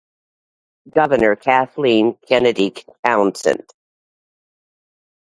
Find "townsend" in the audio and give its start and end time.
3.05-3.71